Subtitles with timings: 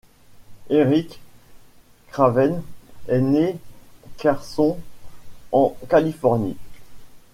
[0.71, 1.19] Errick
[2.09, 2.63] Craven
[3.07, 3.55] est né
[4.17, 4.79] Carson
[5.51, 6.57] en Californie.